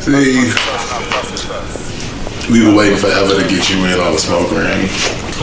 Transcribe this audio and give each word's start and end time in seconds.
See, 0.00 0.40
we 2.50 2.64
were 2.64 2.74
waiting 2.74 2.96
forever 2.96 3.36
to 3.36 3.44
get 3.48 3.68
you 3.68 3.84
in 3.84 4.00
on 4.00 4.12
the 4.12 4.18
smoke 4.18 4.50
ring. 4.52 4.88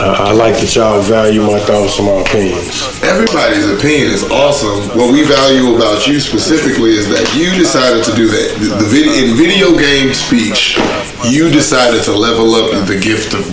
I, 0.01 0.29
I 0.29 0.31
like 0.31 0.57
that 0.57 0.73
y'all 0.73 1.01
value 1.01 1.41
my 1.45 1.59
thoughts 1.59 1.99
and 1.99 2.07
my 2.07 2.17
opinions. 2.21 2.81
Everybody's 3.05 3.69
opinion 3.69 4.09
is 4.09 4.23
awesome. 4.31 4.89
What 4.97 5.13
we 5.13 5.21
value 5.21 5.75
about 5.75 6.07
you 6.07 6.19
specifically 6.19 6.97
is 6.97 7.09
that 7.09 7.29
you 7.37 7.53
decided 7.53 8.03
to 8.05 8.13
do 8.15 8.25
that. 8.25 8.57
The, 8.57 8.73
the 8.73 8.89
video 8.89 9.13
in 9.21 9.37
video 9.37 9.77
game 9.77 10.13
speech, 10.13 10.81
you 11.29 11.49
decided 11.49 12.01
to 12.05 12.13
level 12.13 12.55
up 12.57 12.73
the 12.87 12.97
gift 12.97 13.37
of 13.37 13.45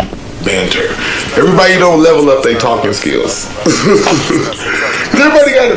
banter. 0.44 0.88
Everybody 1.36 1.76
don't 1.76 2.02
level 2.02 2.30
up 2.30 2.42
their 2.42 2.58
talking 2.58 2.94
skills. 2.94 3.52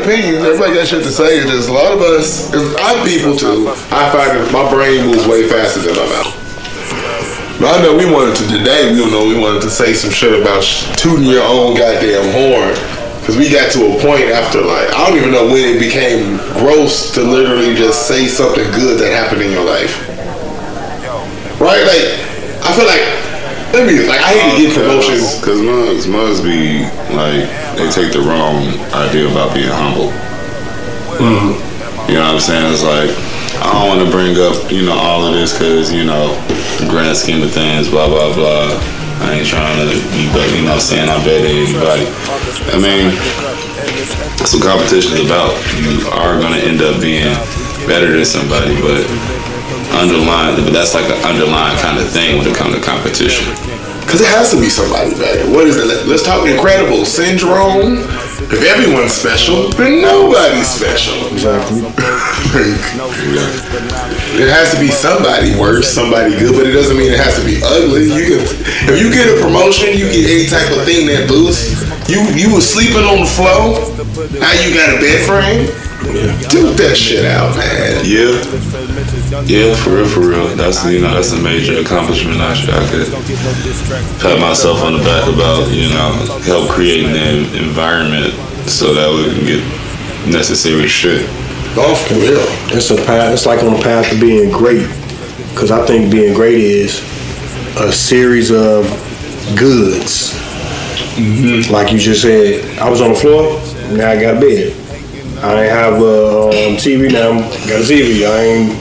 opinions. 0.02 0.44
Everybody 0.44 0.74
got 0.74 0.88
shit 0.88 1.04
to 1.04 1.14
say. 1.14 1.38
It's 1.38 1.50
just 1.50 1.70
a 1.70 1.74
lot 1.74 1.94
of 1.94 2.02
us. 2.02 2.50
I'm 2.82 3.06
people 3.06 3.38
too. 3.38 3.70
I 3.94 4.10
find 4.10 4.34
my 4.52 4.66
brain 4.70 5.06
moves 5.06 5.28
way 5.28 5.48
faster 5.48 5.80
than 5.80 5.96
my 5.96 6.06
mouth. 6.10 6.34
But 7.62 7.78
I 7.78 7.84
know 7.86 7.96
we 7.96 8.10
wanted 8.10 8.36
to 8.42 8.46
today. 8.58 8.92
We 8.92 9.06
know 9.12 9.28
we 9.28 9.38
wanted 9.38 9.62
to 9.62 9.70
say 9.70 9.94
some 9.94 10.10
shit 10.10 10.34
about 10.34 10.64
tooting 10.98 11.26
your 11.26 11.46
own 11.46 11.78
goddamn 11.78 12.34
horn. 12.34 12.74
Cause 13.22 13.38
we 13.38 13.52
got 13.52 13.72
to 13.74 13.86
a 13.86 14.02
point 14.02 14.34
after 14.34 14.62
like 14.62 14.90
I 14.98 15.08
don't 15.08 15.16
even 15.16 15.32
know 15.32 15.46
when 15.46 15.62
it 15.62 15.80
became 15.80 16.38
gross 16.58 17.14
to 17.14 17.22
literally 17.22 17.76
just 17.76 18.08
say 18.08 18.28
something 18.28 18.66
good 18.72 19.00
that 19.00 19.14
happened 19.14 19.44
in 19.44 19.52
your 19.52 19.64
life. 19.64 20.10
Right? 21.62 21.86
Like 21.86 22.18
I 22.66 22.74
feel 22.74 22.90
like 22.90 23.21
like 23.74 24.20
I 24.20 24.36
hate 24.36 24.56
to 24.56 24.68
get 24.68 24.78
uh, 24.78 24.82
promotions. 24.84 25.40
Because 25.40 25.62
mugs, 25.62 26.08
mugs 26.08 26.42
be 26.42 26.84
like, 27.16 27.48
they 27.80 27.88
take 27.90 28.12
the 28.12 28.20
wrong 28.20 28.68
idea 28.92 29.32
about 29.32 29.56
being 29.56 29.72
humble. 29.72 30.12
Mm-hmm. 31.18 32.12
You 32.12 32.20
know 32.20 32.28
what 32.28 32.36
I'm 32.36 32.40
saying? 32.40 32.68
It's 32.74 32.84
like, 32.84 33.12
I 33.64 33.72
don't 33.72 33.88
want 33.88 34.02
to 34.04 34.12
bring 34.12 34.36
up, 34.36 34.72
you 34.72 34.84
know, 34.84 34.98
all 34.98 35.24
of 35.26 35.34
this 35.34 35.54
because, 35.54 35.94
you 35.94 36.04
know, 36.04 36.36
the 36.82 36.88
grand 36.90 37.16
scheme 37.16 37.42
of 37.44 37.52
things, 37.52 37.88
blah, 37.90 38.08
blah, 38.08 38.34
blah. 38.34 38.68
I 39.22 39.38
ain't 39.38 39.48
trying 39.48 39.78
to 39.78 39.94
be, 40.12 40.26
but 40.34 40.50
you 40.58 40.66
know, 40.66 40.82
saying 40.82 41.08
I'm 41.08 41.22
better 41.22 41.46
than 41.46 41.54
anybody. 41.54 42.10
I 42.74 42.78
mean, 42.82 43.14
that's 44.42 44.58
what 44.58 44.66
competition 44.66 45.14
is 45.14 45.30
about. 45.30 45.54
You 45.78 46.10
are 46.10 46.42
going 46.42 46.58
to 46.58 46.64
end 46.66 46.82
up 46.82 46.98
being 47.00 47.30
better 47.86 48.10
than 48.10 48.26
somebody, 48.26 48.74
but 48.82 49.06
underlying, 49.96 50.56
but 50.64 50.74
that's 50.74 50.94
like 50.94 51.06
an 51.10 51.20
underlying 51.26 51.78
kind 51.80 51.98
of 52.00 52.08
thing 52.10 52.38
when 52.38 52.48
it 52.48 52.56
comes 52.56 52.76
to 52.76 52.82
competition. 52.82 53.46
Cause 54.10 54.20
it 54.20 54.28
has 54.28 54.52
to 54.52 54.60
be 54.60 54.68
somebody 54.68 55.12
better. 55.16 55.48
What 55.52 55.68
is 55.68 55.78
it? 55.78 55.86
Let- 55.88 56.06
Let's 56.08 56.24
talk 56.24 56.44
incredible 56.48 57.06
syndrome. 57.06 58.04
If 58.52 58.60
everyone's 58.68 59.14
special, 59.14 59.70
then 59.80 60.02
nobody's 60.02 60.68
special. 60.68 61.16
Exactly. 61.32 61.80
It 64.36 64.50
has 64.52 64.74
to 64.76 64.80
be 64.80 64.90
somebody 64.92 65.56
worse, 65.56 65.88
somebody 65.88 66.36
good, 66.36 66.56
but 66.58 66.68
it 66.68 66.72
doesn't 66.76 66.98
mean 66.98 67.14
it 67.14 67.20
has 67.20 67.40
to 67.40 67.46
be 67.46 67.62
ugly. 67.64 68.12
You 68.12 68.26
can, 68.36 68.42
if 68.92 69.00
you 69.00 69.08
get 69.14 69.32
a 69.32 69.40
promotion, 69.40 69.96
you 69.96 70.12
get 70.12 70.28
any 70.28 70.48
type 70.52 70.68
of 70.76 70.84
thing 70.84 71.08
that 71.08 71.28
boosts. 71.30 71.80
You 72.12 72.20
you 72.36 72.52
were 72.52 72.60
sleeping 72.66 73.06
on 73.08 73.24
the 73.24 73.30
floor, 73.30 73.80
now 74.42 74.52
you 74.60 74.76
got 74.76 74.92
a 74.92 75.00
bed 75.00 75.20
frame. 75.24 75.72
Duke 76.02 76.76
that 76.82 76.98
shit 76.98 77.26
out, 77.26 77.56
man. 77.56 78.02
Yeah, 78.02 78.34
yeah, 79.46 79.76
for 79.76 80.02
real, 80.02 80.10
for 80.10 80.22
real. 80.22 80.48
That's 80.56 80.84
you 80.86 81.00
know 81.00 81.14
that's 81.14 81.32
a 81.32 81.40
major 81.40 81.80
accomplishment. 81.80 82.42
I 82.42 82.54
should 82.56 82.74
I 82.74 82.82
could 82.90 83.06
pat 84.20 84.40
myself 84.42 84.82
on 84.82 84.98
the 84.98 85.04
back 85.06 85.30
about 85.30 85.70
you 85.70 85.90
know 85.94 86.10
help 86.42 86.70
creating 86.72 87.14
an 87.14 87.54
environment 87.54 88.34
so 88.68 88.94
that 88.94 89.14
we 89.14 89.30
can 89.30 89.46
get 89.46 89.62
necessary 90.26 90.88
shit. 90.88 91.22
Oh, 91.78 91.94
for 92.08 92.16
real. 92.16 92.42
It's 92.76 92.90
a 92.90 92.96
path. 92.96 93.32
It's 93.34 93.46
like 93.46 93.64
on 93.64 93.74
the 93.74 93.84
path 93.84 94.10
to 94.10 94.20
being 94.20 94.52
great. 94.52 94.88
Cause 95.56 95.70
I 95.70 95.86
think 95.86 96.12
being 96.12 96.34
great 96.34 96.60
is 96.60 97.00
a 97.78 97.92
series 97.92 98.50
of 98.50 98.86
goods. 99.56 100.34
Mm-hmm. 101.16 101.72
Like 101.72 101.94
you 101.94 102.00
just 102.00 102.24
said, 102.24 102.80
I 102.80 102.90
was 102.90 103.02
on 103.02 103.10
the 103.14 103.20
floor. 103.20 103.62
Now 103.96 104.10
I 104.10 104.20
got 104.20 104.38
a 104.38 104.40
bed. 104.40 104.81
I 105.44 105.64
have 105.64 105.94
a 106.02 106.48
um, 106.50 106.78
TV. 106.78 107.12
Now 107.12 107.32
I 107.32 107.42
got 107.68 107.82
a 107.82 107.84
TV. 107.84 108.28
I 108.30 108.42
ain't 108.44 108.74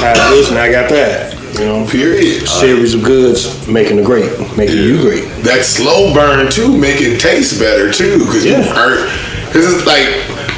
have 0.00 0.16
this. 0.30 0.48
and 0.50 0.58
I 0.58 0.70
got 0.70 0.88
that. 0.90 1.34
You 1.58 1.64
know. 1.66 1.86
Period. 1.88 2.46
Series 2.48 2.94
of 2.94 3.02
goods 3.02 3.66
making 3.66 3.96
the 3.96 4.02
great, 4.02 4.30
making 4.56 4.76
you 4.78 5.00
great. 5.00 5.24
that 5.42 5.64
slow 5.64 6.14
burn 6.14 6.50
too 6.50 6.76
make 6.76 7.00
it 7.00 7.18
taste 7.20 7.58
better 7.58 7.90
too 7.92 8.18
because 8.20 8.44
you 8.44 8.52
Yeah. 8.52 8.62
hurt 8.62 9.10
because 9.48 9.66
it's 9.74 9.86
like 9.86 10.06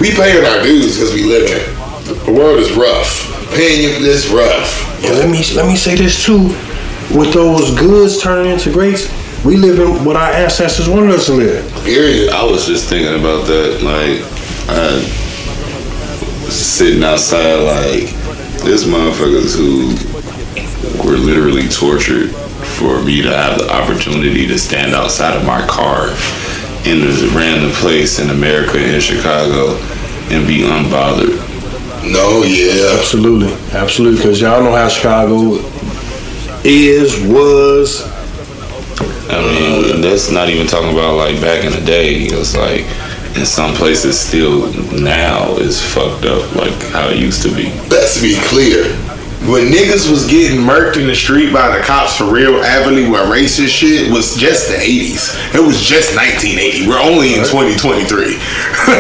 we 0.01 0.11
paying 0.13 0.45
our 0.45 0.63
dues 0.63 0.97
because 0.97 1.15
we 1.15 1.25
live 1.25 1.49
in 1.49 1.57
it 1.57 2.25
the 2.27 2.33
world 2.33 2.59
is 2.59 2.73
rough 2.73 3.27
paying 3.55 3.83
you 3.83 3.99
this 4.05 4.29
rough 4.29 4.69
And 5.05 5.17
let 5.17 5.31
me 5.31 5.43
let 5.55 5.67
me 5.67 5.77
say 5.77 5.95
this 5.97 6.23
too. 6.25 6.49
With 7.17 7.33
those 7.33 7.75
goods 7.79 8.21
turning 8.23 8.53
into 8.53 8.71
greats, 8.71 9.09
we 9.45 9.57
live 9.57 9.79
in 9.81 10.05
what 10.05 10.17
our 10.17 10.31
ancestors 10.33 10.89
wanted 10.89 11.11
us 11.15 11.27
to 11.27 11.33
live. 11.33 11.65
period 11.85 12.31
I 12.31 12.45
was 12.45 12.67
just 12.67 12.89
thinking 12.91 13.15
about 13.19 13.47
that, 13.47 13.81
like, 13.83 14.23
I 14.69 14.95
was 14.95 15.30
sitting 16.51 17.03
outside, 17.03 17.57
like, 17.57 18.11
there's 18.65 18.85
motherfuckers 18.85 19.57
who 19.57 19.95
were 21.07 21.17
literally 21.17 21.69
tortured 21.69 22.31
for 22.77 23.03
me 23.03 23.23
to 23.23 23.31
have 23.31 23.59
the 23.59 23.71
opportunity 23.71 24.47
to 24.47 24.59
stand 24.59 24.95
outside 24.95 25.37
of 25.37 25.45
my 25.45 25.65
car 25.67 26.09
in 26.87 27.01
this 27.01 27.23
random 27.35 27.71
place 27.73 28.19
in 28.19 28.31
America, 28.31 28.79
in 28.79 29.01
Chicago, 29.01 29.77
and 30.31 30.47
be 30.47 30.61
unbothered. 30.63 31.37
no 32.11 32.43
yeah 32.43 32.99
Absolutely, 32.99 33.53
absolutely. 33.73 34.19
Because 34.19 34.41
y'all 34.41 34.63
know 34.63 34.73
how 34.73 34.89
Chicago 34.89 35.59
is, 36.65 37.21
was. 37.27 38.07
I 39.31 39.41
mean, 39.43 40.01
that's 40.01 40.31
not 40.31 40.49
even 40.49 40.67
talking 40.67 40.93
about 40.93 41.17
like 41.17 41.41
back 41.41 41.65
in 41.65 41.73
the 41.73 41.85
day. 41.85 42.25
It's 42.25 42.57
like 42.57 42.85
in 43.37 43.47
some 43.47 43.75
places 43.75 44.19
still 44.19 44.73
now 44.93 45.55
is 45.57 45.81
fucked 45.81 46.25
up 46.25 46.55
like 46.57 46.75
how 46.91 47.09
it 47.09 47.19
used 47.19 47.43
to 47.43 47.55
be. 47.55 47.71
let's 47.89 48.21
be 48.21 48.37
clear. 48.43 48.85
When 49.49 49.73
niggas 49.73 50.11
was 50.11 50.29
getting 50.29 50.61
murked 50.61 51.01
in 51.01 51.07
the 51.07 51.15
street 51.15 51.51
by 51.51 51.75
the 51.75 51.83
cops 51.83 52.17
for 52.17 52.31
real 52.31 52.63
avidly 52.63 53.09
with 53.09 53.23
racist 53.23 53.69
shit 53.69 54.13
was 54.13 54.37
just 54.37 54.69
the 54.69 54.75
80s 54.75 55.55
it 55.55 55.65
was 55.65 55.81
just 55.81 56.15
1980 56.15 56.87
we're 56.87 57.01
only 57.01 57.33
in 57.33 57.41
2023 57.49 58.37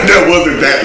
that 0.09 0.25
wasn't 0.33 0.59
that 0.65 0.81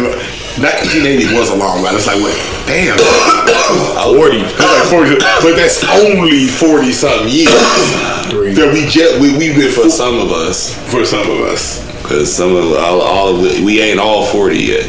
1980 0.62 1.36
was 1.36 1.50
a 1.52 1.56
long 1.56 1.84
ride. 1.84 1.96
It's 1.96 2.08
like, 2.08 2.22
wait, 2.24 2.38
damn. 2.66 2.96
40. 4.16 4.40
That's 4.40 4.92
like 4.92 5.10
40. 5.10 5.16
But 5.44 5.56
that's 5.60 5.84
only 6.00 6.48
40 6.48 6.92
something 6.92 7.28
years. 7.28 7.52
that 8.56 8.70
we 8.74 8.86
just, 8.88 9.20
we, 9.20 9.36
we've 9.38 9.56
been 9.56 9.72
For 9.72 9.90
some 9.90 10.20
of 10.20 10.32
us, 10.32 10.74
for 10.92 11.04
some 11.06 11.30
of 11.30 11.42
us. 11.42 11.84
because 12.02 12.34
some 12.34 12.56
of 12.56 12.72
all, 12.74 13.02
all 13.02 13.36
of 13.36 13.60
we 13.64 13.82
ain't 13.82 14.00
all 14.00 14.26
forty 14.28 14.60
yet. 14.60 14.86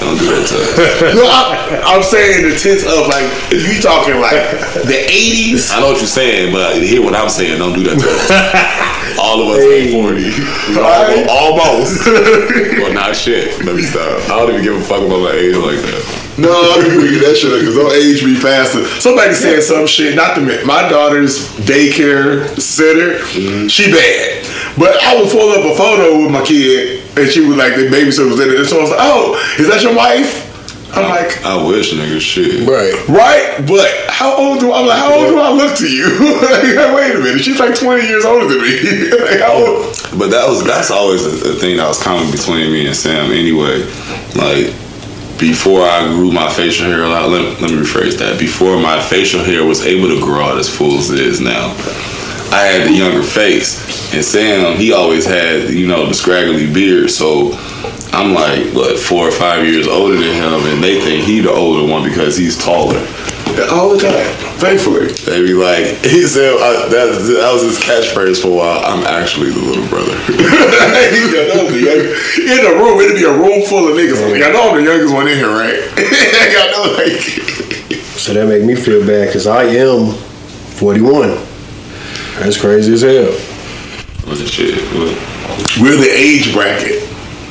Don't 0.00 0.16
do 0.18 0.26
that 0.30 0.46
to 0.46 0.54
us. 0.54 1.14
No, 1.16 1.24
I, 1.26 1.82
I'm 1.96 2.02
saying 2.04 2.44
in 2.44 2.50
the 2.50 2.58
sense 2.58 2.84
of 2.86 3.08
like, 3.08 3.26
you 3.50 3.80
talking 3.82 4.20
like 4.20 4.38
the 4.86 4.94
80s. 5.08 5.72
I 5.74 5.80
know 5.80 5.88
what 5.88 5.98
you're 5.98 6.06
saying, 6.06 6.52
but 6.52 6.76
hear 6.82 7.02
what 7.02 7.14
I'm 7.16 7.28
saying. 7.28 7.58
Don't 7.58 7.72
do 7.74 7.82
that 7.84 7.98
to 7.98 8.06
us. 8.06 8.28
All 9.16 9.42
of 9.42 9.48
us 9.56 9.64
ain't 9.64 9.92
forty. 9.92 10.28
We 10.28 10.76
Right. 10.76 11.26
almost. 11.30 12.04
well, 12.06 12.92
not 12.92 13.16
shit. 13.16 13.64
Let 13.64 13.76
me 13.76 13.82
stop. 13.82 14.22
I 14.28 14.36
don't 14.38 14.50
even 14.50 14.62
give 14.62 14.76
a 14.76 14.84
fuck 14.84 15.02
about 15.02 15.22
my 15.22 15.32
age 15.32 15.56
like 15.56 15.80
that. 15.80 16.02
No, 16.38 16.52
I'm 16.52 16.86
gonna 16.86 17.10
get 17.10 17.24
that 17.26 17.36
shit 17.36 17.50
because 17.58 17.74
don't 17.74 17.92
age 17.92 18.22
me 18.22 18.34
faster. 18.34 18.84
Somebody 19.00 19.34
said 19.34 19.62
some 19.62 19.86
shit, 19.86 20.14
not 20.14 20.34
to 20.36 20.40
me. 20.40 20.62
My 20.64 20.88
daughter's 20.88 21.48
daycare 21.66 22.46
center, 22.60 23.18
mm-hmm. 23.18 23.66
she 23.66 23.90
bad. 23.90 24.46
But 24.78 25.02
I 25.02 25.20
would 25.20 25.30
pull 25.30 25.50
up 25.50 25.64
a 25.66 25.74
photo 25.76 26.22
with 26.22 26.30
my 26.30 26.44
kid 26.44 27.02
and 27.18 27.28
she 27.28 27.40
was 27.44 27.56
like, 27.56 27.74
the 27.74 27.88
babysitter 27.90 28.30
was 28.30 28.38
in 28.38 28.50
it. 28.50 28.58
And 28.60 28.68
so 28.68 28.78
I 28.78 28.82
was 28.82 28.90
like, 28.90 29.00
oh, 29.02 29.34
is 29.58 29.66
that 29.68 29.82
your 29.82 29.96
wife? 29.96 30.46
I'm 30.92 31.08
like, 31.10 31.44
I 31.44 31.66
wish, 31.66 31.92
nigga. 31.92 32.20
Shit. 32.20 32.66
Right. 32.66 33.08
right, 33.08 33.66
but 33.66 33.88
how 34.08 34.36
old 34.36 34.60
do 34.60 34.72
I'm 34.72 34.86
like, 34.86 34.98
how 34.98 35.14
old 35.14 35.28
do 35.28 35.38
I 35.38 35.52
look 35.52 35.76
to 35.78 35.88
you? 35.88 36.08
like, 36.40 36.94
wait 36.94 37.14
a 37.14 37.18
minute, 37.18 37.42
she's 37.42 37.60
like 37.60 37.74
20 37.74 38.06
years 38.06 38.24
older 38.24 38.46
than 38.46 38.60
me. 38.62 39.10
like, 39.24 39.40
how 39.40 39.52
old? 39.52 39.96
But 40.18 40.30
that 40.30 40.48
was 40.48 40.64
that's 40.64 40.90
always 40.90 41.24
a, 41.24 41.52
a 41.52 41.54
thing 41.54 41.76
that 41.76 41.86
was 41.86 42.02
common 42.02 42.30
between 42.30 42.72
me 42.72 42.86
and 42.86 42.96
Sam. 42.96 43.30
Anyway, 43.30 43.84
like 44.34 44.74
before 45.38 45.82
I 45.82 46.06
grew 46.08 46.32
my 46.32 46.50
facial 46.50 46.86
hair 46.86 47.04
a 47.04 47.08
lot. 47.08 47.28
Let, 47.30 47.60
let 47.60 47.70
me 47.70 47.78
rephrase 47.78 48.18
that. 48.18 48.38
Before 48.38 48.80
my 48.80 49.00
facial 49.00 49.42
hair 49.42 49.64
was 49.64 49.86
able 49.86 50.08
to 50.08 50.20
grow 50.20 50.42
out 50.42 50.58
as 50.58 50.68
full 50.68 50.98
as 50.98 51.10
it 51.10 51.20
is 51.20 51.40
now, 51.40 51.74
I 52.50 52.64
had 52.64 52.88
the 52.88 52.92
younger 52.94 53.22
face, 53.22 54.12
and 54.14 54.24
Sam 54.24 54.76
he 54.76 54.92
always 54.92 55.26
had 55.26 55.70
you 55.70 55.86
know 55.86 56.06
the 56.06 56.14
scraggly 56.14 56.72
beard. 56.72 57.10
So 57.10 57.52
I'm 58.12 58.32
like 58.32 58.72
what 58.74 58.98
four 58.98 59.28
or 59.28 59.32
five 59.32 59.66
years 59.66 59.86
older 59.86 60.14
than 60.16 60.34
him, 60.34 60.64
and 60.72 60.82
they 60.82 61.00
think 61.00 61.24
he 61.24 61.40
the 61.40 61.50
older 61.52 61.90
one 61.90 62.08
because 62.08 62.36
he's 62.36 62.56
taller. 62.56 62.98
All 63.72 63.88
the 63.90 63.98
time, 63.98 64.24
thankfully. 64.62 65.06
They 65.08 65.42
be 65.42 65.52
like, 65.52 65.84
he 66.06 66.22
said 66.28 66.54
uh, 66.60 66.88
that, 66.88 67.10
that 67.18 67.50
was 67.52 67.62
his 67.62 67.78
catchphrase 67.80 68.40
for 68.40 68.48
a 68.48 68.54
while. 68.54 68.84
I'm 68.84 69.04
actually 69.04 69.50
the 69.50 69.58
little 69.60 69.86
brother. 69.88 70.14
Yeah, 71.28 71.44
that 71.54 71.68
the 71.68 71.80
young- 71.80 72.58
in 72.58 72.66
a 72.66 72.74
room, 72.78 73.00
it'd 73.00 73.16
be 73.16 73.24
a 73.24 73.32
room 73.32 73.64
full 73.66 73.88
of 73.88 73.96
niggas. 73.96 74.20
Like, 74.30 74.42
I 74.42 74.50
know 74.52 74.70
I'm 74.70 74.76
the 74.76 74.90
youngest 74.90 75.12
one 75.12 75.26
in 75.28 75.36
here, 75.36 75.48
right? 75.48 75.74
I 75.96 76.70
know, 76.70 76.92
like, 76.96 77.20
So 78.16 78.32
that 78.34 78.46
make 78.46 78.62
me 78.64 78.74
feel 78.76 79.04
bad 79.06 79.26
because 79.26 79.46
I 79.46 79.64
am 79.64 80.12
41. 80.78 81.47
That's 82.38 82.60
crazy 82.60 82.92
as 82.92 83.02
hell. 83.02 83.32
What's 84.28 84.40
the 84.40 84.46
shit? 84.46 84.78
What? 84.94 85.38
we're 85.80 85.96
the 85.96 86.10
age 86.10 86.52
bracket. 86.52 87.02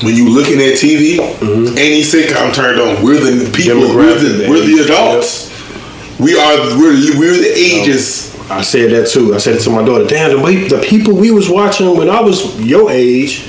When 0.04 0.16
you 0.16 0.30
looking 0.30 0.60
at 0.60 0.78
TV, 0.78 1.18
mm-hmm. 1.18 1.78
any 1.78 2.02
sitcom 2.02 2.54
turned 2.54 2.80
on, 2.80 3.04
we're 3.04 3.20
the 3.20 3.52
people. 3.52 3.80
We're 3.80 4.14
the, 4.18 4.46
Demographic, 4.46 4.50
we're 4.50 4.66
the 4.66 4.82
age, 4.82 4.86
adults. 4.86 6.20
We 6.20 6.40
are. 6.40 6.78
We're 6.78 7.20
we're 7.20 7.34
the 7.34 7.52
ages. 7.54 8.36
Oh, 8.50 8.60
I 8.60 8.62
said 8.62 8.92
that 8.92 9.10
too. 9.10 9.34
I 9.34 9.40
said 9.40 9.56
it 9.56 9.62
to 9.62 9.72
my 9.72 9.84
daughter. 9.84 10.06
Damn, 10.06 10.38
the, 10.38 10.42
way, 10.42 10.68
the 10.68 10.80
people 10.80 11.16
we 11.16 11.32
was 11.32 11.50
watching 11.50 11.98
when 11.98 12.10
I 12.10 12.22
was 12.22 12.60
your 12.62 12.92
age 12.92 13.48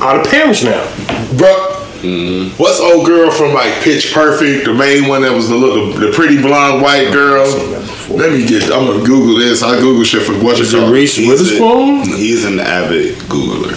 are 0.00 0.22
the 0.22 0.28
parents 0.28 0.62
now. 0.62 0.84
Bro, 1.36 1.48
mm-hmm. 2.00 2.56
what's 2.62 2.80
old 2.80 3.04
girl 3.04 3.30
from 3.30 3.52
like 3.52 3.74
Pitch 3.82 4.14
Perfect, 4.14 4.64
the 4.66 4.74
main 4.74 5.08
one 5.08 5.22
that 5.22 5.32
was 5.32 5.48
the 5.48 5.56
little, 5.56 5.92
the 5.92 6.12
pretty 6.12 6.40
blonde 6.40 6.80
white 6.80 7.08
oh, 7.08 7.12
girl? 7.12 7.77
Seen 8.08 8.18
that 8.18 8.28
before. 8.28 8.28
Let 8.28 8.32
me 8.32 8.46
get. 8.46 8.62
I'm 8.64 8.86
gonna 8.86 9.04
Google 9.04 9.38
this. 9.38 9.62
I 9.62 9.78
Google 9.80 10.04
shit 10.04 10.22
for 10.22 10.32
what 10.42 10.58
Is 10.58 10.72
you 10.72 10.78
it 10.78 10.82
call. 10.82 10.92
Reese 10.92 11.16
He's 11.16 11.28
Witherspoon? 11.28 12.00
a- 12.00 12.16
he's 12.16 12.44
an 12.44 12.60
avid 12.60 13.16
Googler. 13.28 13.76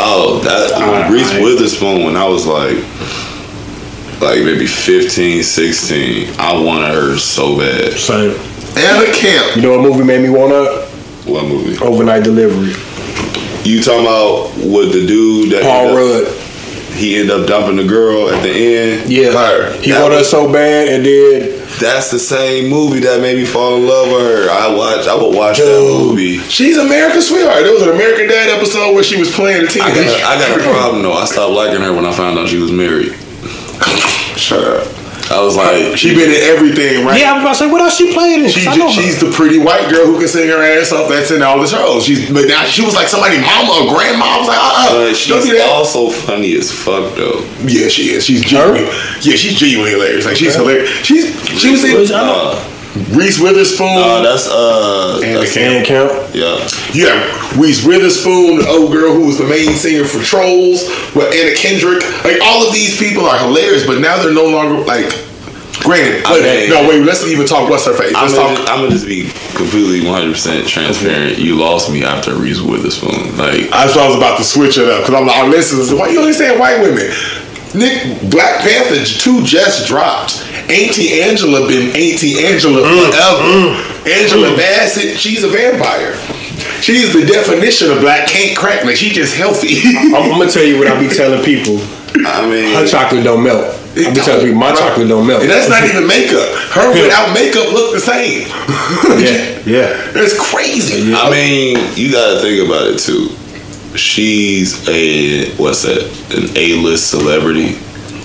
Oh, 0.00 0.40
that 0.44 0.72
Alright. 0.72 1.10
Reese 1.12 1.32
Witherspoon 1.34 2.04
when 2.04 2.16
I 2.16 2.26
was 2.26 2.46
like, 2.46 2.76
like 4.20 4.42
maybe 4.44 4.66
15, 4.66 5.42
16. 5.42 6.34
I 6.38 6.52
wanted 6.58 6.92
her 6.94 7.16
so 7.18 7.56
bad. 7.58 7.92
Same. 7.92 8.30
Anna 8.76 9.12
Camp. 9.12 9.54
You 9.56 9.62
know 9.62 9.70
what 9.78 9.82
movie 9.82 10.04
made 10.04 10.20
me 10.22 10.30
want 10.30 10.50
to? 10.52 11.30
What 11.30 11.44
movie? 11.46 11.78
Overnight 11.78 12.24
Delivery. 12.24 12.72
You 13.64 13.80
talking 13.82 14.00
about 14.02 14.50
with 14.56 14.92
the 14.92 15.06
dude 15.06 15.52
that 15.52 15.62
Paul 15.62 15.94
Rudd. 15.96 16.26
he 16.96 17.16
ended 17.16 17.30
up 17.40 17.46
dumping 17.46 17.76
the 17.76 17.84
girl 17.86 18.28
at 18.30 18.42
the 18.42 18.50
end? 18.50 19.08
Yeah. 19.10 19.30
Her. 19.32 19.72
He 19.80 19.92
That 19.92 20.02
wanted 20.02 20.18
her 20.18 20.24
so 20.24 20.52
bad 20.52 20.88
and 20.88 21.04
then 21.06 21.63
That's 21.84 22.10
the 22.10 22.18
same 22.18 22.70
movie 22.70 23.00
that 23.00 23.20
made 23.20 23.36
me 23.36 23.44
fall 23.44 23.76
in 23.76 23.86
love 23.86 24.08
with 24.08 24.22
her. 24.24 24.48
I 24.50 24.74
watch. 24.74 25.06
I 25.06 25.14
would 25.14 25.36
watch 25.36 25.58
that 25.58 25.66
movie. 25.84 26.38
She's 26.48 26.78
America's 26.78 27.28
sweetheart. 27.28 27.62
There 27.62 27.74
was 27.74 27.82
an 27.82 27.90
American 27.90 28.26
Dad 28.26 28.48
episode 28.48 28.94
where 28.94 29.04
she 29.04 29.18
was 29.18 29.30
playing 29.30 29.66
a 29.66 29.68
teenager. 29.68 29.92
got, 30.02 30.06
a, 30.08 30.24
I 30.24 30.48
got 30.48 30.60
a 30.60 30.62
problem 30.72 31.02
though. 31.02 31.12
I 31.12 31.26
stopped 31.26 31.52
liking 31.52 31.82
her 31.82 31.92
when 31.92 32.06
I 32.06 32.12
found 32.12 32.38
out 32.38 32.48
she 32.48 32.56
was 32.56 32.72
married. 32.72 33.12
Shut 34.40 34.64
up. 34.64 35.03
I 35.30 35.40
was 35.42 35.56
like, 35.56 35.96
She 35.96 36.14
been 36.14 36.28
in 36.28 36.42
everything, 36.52 37.04
right? 37.06 37.18
Yeah, 37.18 37.32
I 37.32 37.34
was 37.34 37.42
about 37.42 37.52
to 37.56 37.58
say, 37.64 37.70
what 37.70 37.80
else 37.80 37.96
she 37.96 38.12
played 38.12 38.44
in? 38.44 38.50
She, 38.50 38.64
'Cause 38.64 38.74
I 38.74 38.76
know 38.76 38.86
her. 38.88 38.92
she's 38.92 39.18
the 39.20 39.30
pretty 39.32 39.58
white 39.58 39.88
girl 39.88 40.04
who 40.06 40.18
can 40.18 40.28
sing 40.28 40.48
her 40.48 40.62
ass 40.62 40.92
off. 40.92 41.08
That's 41.08 41.30
in 41.30 41.40
all 41.42 41.58
the 41.60 41.66
shows. 41.66 42.04
She's 42.04 42.28
but 42.30 42.46
now 42.46 42.64
she 42.64 42.84
was 42.84 42.94
like 42.94 43.08
somebody 43.08 43.40
mama 43.40 43.72
or 43.88 43.94
grandma. 43.96 44.26
I 44.26 44.38
was 44.38 44.48
like, 44.48 44.58
uh, 44.58 44.62
uh 44.62 44.90
but 44.92 45.04
don't 45.06 45.14
she's 45.14 45.44
do 45.50 45.56
that. 45.56 45.68
also 45.70 46.10
funny 46.10 46.54
as 46.56 46.70
fuck 46.70 47.14
though. 47.16 47.40
yeah, 47.64 47.88
she 47.88 48.10
is. 48.12 48.24
She's 48.24 48.42
genuinely, 48.44 48.84
yeah, 49.22 49.36
she's 49.36 49.54
genuinely 49.54 49.92
hilarious. 49.92 50.26
Like 50.26 50.36
she's 50.36 50.54
hilarious. 50.54 50.90
She's 51.02 51.32
she 51.58 51.70
was 51.70 51.84
in 51.84 52.12
Uh, 52.14 52.60
Reese 53.10 53.40
Witherspoon. 53.40 53.94
no, 53.94 54.22
that's 54.22 54.46
uh, 54.48 55.20
Anna 55.24 55.40
that's, 55.40 55.52
Camp. 55.54 55.86
Camp. 55.86 56.12
yeah. 56.34 56.62
You 56.92 57.08
have 57.08 57.58
Reese 57.58 57.84
Witherspoon, 57.84 58.58
the 58.58 58.68
old 58.68 58.92
girl 58.92 59.12
who 59.12 59.26
was 59.26 59.38
the 59.38 59.46
main 59.46 59.74
singer 59.74 60.04
for 60.04 60.22
Trolls, 60.22 60.86
with 61.14 61.34
Anna 61.34 61.54
Kendrick. 61.56 62.02
Like 62.24 62.38
all 62.42 62.66
of 62.66 62.72
these 62.72 62.96
people 62.98 63.26
are 63.26 63.38
hilarious, 63.38 63.84
but 63.86 63.98
now 64.00 64.22
they're 64.22 64.32
no 64.34 64.46
longer 64.46 64.84
like. 64.84 65.10
Granted, 65.82 66.22
I 66.24 66.40
mean- 66.40 66.70
no 66.70 66.88
wait. 66.88 67.02
Let's 67.04 67.26
even 67.26 67.46
talk. 67.46 67.68
What's 67.68 67.84
her 67.84 67.92
face? 67.92 68.14
I'm 68.14 68.22
Let's 68.22 68.34
gonna, 68.34 68.54
talk. 68.54 68.58
just, 68.58 68.70
I'm 68.72 68.78
gonna 68.78 68.90
just 68.90 69.06
be 69.06 69.24
completely 69.58 70.06
100 70.06 70.32
percent 70.32 70.66
transparent. 70.68 71.36
You 71.38 71.56
lost 71.56 71.90
me 71.92 72.04
after 72.04 72.32
Reese 72.36 72.60
Witherspoon. 72.62 73.36
Like, 73.36 73.68
That's 73.68 73.94
why 73.94 74.04
I 74.04 74.08
was 74.08 74.16
about 74.16 74.38
to 74.38 74.44
switch 74.44 74.78
it 74.78 74.88
up 74.88 75.02
because 75.02 75.14
I'm 75.20 75.26
like, 75.26 75.50
listen, 75.50 75.78
listeners, 75.78 75.98
why 75.98 76.08
you 76.08 76.20
only 76.20 76.32
saying 76.32 76.58
white 76.58 76.80
women? 76.80 77.10
Nick 77.74 78.30
Black 78.30 78.60
Panther 78.60 79.04
two 79.04 79.42
just 79.42 79.86
dropped. 79.86 80.42
Auntie 80.70 81.20
Angela 81.22 81.66
been 81.66 81.88
Auntie 81.90 82.46
Angela 82.46 82.80
mm, 82.80 83.10
forever. 83.10 83.42
Mm, 83.42 83.74
mm. 83.74 84.22
Angela 84.22 84.56
Bassett, 84.56 85.18
she's 85.18 85.42
a 85.42 85.48
vampire. 85.48 86.14
She's 86.80 87.12
the 87.12 87.26
definition 87.26 87.90
of 87.90 88.00
black 88.00 88.28
can't 88.28 88.56
crack. 88.56 88.84
Like 88.84 88.96
she 88.96 89.10
just 89.10 89.34
healthy. 89.34 89.80
I'm, 89.84 90.14
I'm 90.14 90.38
gonna 90.38 90.50
tell 90.50 90.64
you 90.64 90.78
what 90.78 90.86
I 90.86 90.98
be 91.00 91.08
telling 91.08 91.42
people. 91.44 91.78
I 92.26 92.48
mean, 92.48 92.74
Her 92.74 92.86
chocolate 92.86 93.24
don't 93.24 93.42
melt. 93.42 93.74
I 93.96 94.12
be 94.12 94.20
telling 94.20 94.46
people 94.46 94.58
my 94.58 94.70
Bro. 94.70 94.78
chocolate 94.78 95.08
don't 95.08 95.26
melt. 95.26 95.42
And 95.42 95.50
that's 95.50 95.68
not 95.68 95.82
even 95.84 96.06
makeup. 96.06 96.48
Her 96.70 96.90
without 97.02 97.32
makeup 97.34 97.72
look 97.72 97.94
the 97.94 98.00
same. 98.00 98.46
yeah, 99.18 99.58
yeah. 99.66 100.12
That's 100.12 100.38
crazy. 100.38 101.12
I 101.14 101.30
mean, 101.30 101.76
you 101.96 102.12
gotta 102.12 102.40
think 102.40 102.66
about 102.66 102.86
it 102.86 102.98
too. 102.98 103.34
She's 103.96 104.88
a 104.88 105.50
what's 105.56 105.82
that? 105.82 106.02
An 106.36 106.56
A-list 106.56 107.10
celebrity. 107.10 107.74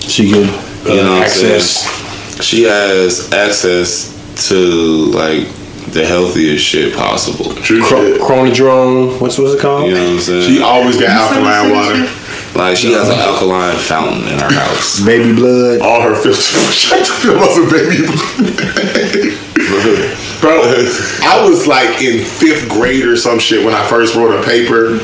She 0.00 0.30
can 0.30 0.44
uh, 0.48 0.92
You 0.92 0.96
know 1.02 1.10
what 1.12 1.16
I'm 1.18 1.22
access. 1.22 1.80
saying? 1.82 2.42
She 2.42 2.62
has 2.64 3.32
access 3.32 4.10
to 4.48 4.54
like 4.56 5.46
the 5.92 6.04
healthiest 6.06 6.64
shit 6.64 6.94
possible. 6.96 7.52
True 7.62 7.82
Cro- 7.82 8.12
shit. 8.12 8.20
Chronodrome. 8.20 9.20
What's 9.20 9.38
what's 9.38 9.54
it 9.54 9.60
called? 9.60 9.88
You 9.88 9.94
know 9.94 10.04
what 10.04 10.12
I'm 10.14 10.20
saying? 10.20 10.42
She 10.56 10.62
always 10.62 10.96
got 10.96 11.10
alkaline 11.10 11.70
water. 11.72 12.08
like 12.56 12.76
she 12.76 12.92
has 12.92 13.08
an 13.08 13.18
alkaline 13.18 13.76
fountain 13.76 14.22
in 14.32 14.38
her 14.38 14.52
house. 14.52 15.00
Baby 15.04 15.34
blood. 15.34 15.80
All 15.82 16.00
her 16.02 16.14
films. 16.14 16.44
Shut 16.74 17.06
the 17.06 17.12
film 17.12 17.38
up, 17.38 17.70
baby. 17.70 18.06
blood. 18.06 19.36
Bro, 20.40 20.62
I 20.62 21.46
was 21.46 21.66
like 21.66 22.00
in 22.00 22.24
fifth 22.24 22.68
grade 22.70 23.04
or 23.04 23.14
some 23.16 23.38
shit 23.38 23.62
when 23.64 23.74
I 23.74 23.86
first 23.88 24.14
wrote 24.16 24.32
a 24.32 24.42
paper. 24.42 24.98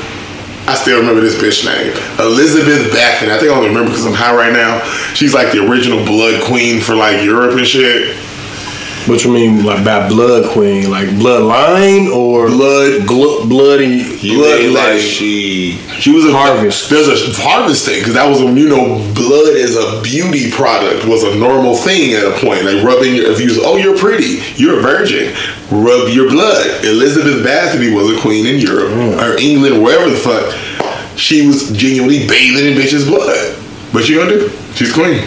I 0.68 0.74
still 0.74 0.98
remember 0.98 1.20
this 1.20 1.36
bitch 1.36 1.64
name, 1.64 1.92
Elizabeth 2.18 2.92
Baffin. 2.92 3.30
I 3.30 3.38
think 3.38 3.52
I 3.52 3.54
only 3.54 3.68
remember 3.68 3.90
because 3.90 4.04
I'm 4.06 4.12
high 4.14 4.34
right 4.34 4.52
now. 4.52 4.80
She's 5.14 5.32
like 5.32 5.52
the 5.52 5.64
original 5.66 6.04
blood 6.04 6.42
queen 6.44 6.80
for 6.80 6.96
like 6.96 7.22
Europe 7.24 7.56
and 7.56 7.66
shit. 7.66 8.16
What 9.06 9.22
you 9.22 9.32
mean, 9.32 9.62
like 9.64 9.84
by 9.84 10.08
blood 10.08 10.50
queen? 10.50 10.90
Like 10.90 11.06
bloodline 11.10 12.10
or 12.12 12.48
Blood. 12.48 13.02
gl- 13.06 13.48
bloody? 13.48 14.02
You 14.18 14.38
Blood 14.38 14.58
mean 14.58 14.74
like 14.74 14.98
she 14.98 15.78
She 16.00 16.10
was 16.10 16.24
a 16.26 16.32
Harvest. 16.32 16.90
There's 16.90 17.06
a 17.06 17.40
harvest 17.40 17.86
thing 17.86 18.00
because 18.00 18.14
that 18.14 18.28
was 18.28 18.42
when 18.42 18.56
you 18.56 18.68
know 18.68 18.96
blood 19.14 19.54
as 19.54 19.76
a 19.76 20.02
beauty 20.02 20.50
product 20.50 21.06
was 21.06 21.22
a 21.22 21.36
normal 21.36 21.76
thing 21.76 22.14
at 22.14 22.24
a 22.24 22.32
point. 22.44 22.64
Like 22.64 22.82
rubbing 22.82 23.14
your 23.14 23.30
if 23.30 23.38
you 23.38 23.46
was, 23.46 23.58
oh 23.62 23.76
you're 23.76 23.96
pretty, 23.96 24.42
you're 24.56 24.80
a 24.80 24.82
virgin, 24.82 25.32
rub 25.70 26.08
your 26.08 26.28
blood. 26.30 26.84
Elizabeth 26.84 27.44
Bathory 27.44 27.94
was 27.94 28.16
a 28.16 28.20
queen 28.20 28.46
in 28.46 28.60
Europe 28.60 28.90
mm. 28.90 29.18
or 29.20 29.38
England, 29.38 29.82
wherever 29.82 30.08
the 30.08 30.16
fuck. 30.16 30.54
She 31.16 31.46
was 31.46 31.70
genuinely 31.72 32.26
bathing 32.26 32.66
in 32.66 32.78
bitches' 32.78 33.06
blood. 33.06 33.54
What 33.92 34.08
you 34.08 34.18
gonna 34.18 34.30
do? 34.30 34.50
She's 34.74 34.92
queen. 34.92 35.24